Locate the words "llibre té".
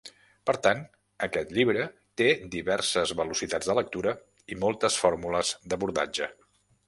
1.57-2.29